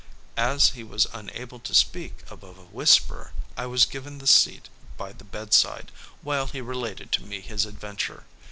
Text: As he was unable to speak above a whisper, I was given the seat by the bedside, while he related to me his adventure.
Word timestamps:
As 0.41 0.69
he 0.71 0.83
was 0.83 1.05
unable 1.13 1.59
to 1.59 1.75
speak 1.75 2.23
above 2.27 2.57
a 2.57 2.63
whisper, 2.65 3.33
I 3.55 3.67
was 3.67 3.85
given 3.85 4.17
the 4.17 4.25
seat 4.25 4.67
by 4.97 5.13
the 5.13 5.23
bedside, 5.23 5.91
while 6.23 6.47
he 6.47 6.59
related 6.59 7.11
to 7.11 7.23
me 7.23 7.39
his 7.39 7.67
adventure. 7.67 8.23